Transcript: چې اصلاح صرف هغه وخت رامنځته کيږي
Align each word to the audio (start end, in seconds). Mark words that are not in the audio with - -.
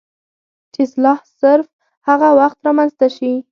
چې 0.73 0.79
اصلاح 0.85 1.19
صرف 1.39 1.67
هغه 2.07 2.29
وخت 2.39 2.57
رامنځته 2.67 3.05
کيږي 3.15 3.39